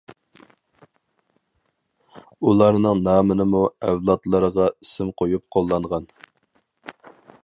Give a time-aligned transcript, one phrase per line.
[2.47, 6.09] ئۇلارنىڭ نامىنىمۇ ئەۋلادلىرىغا ئىسىم قويۇپ قوللانغان.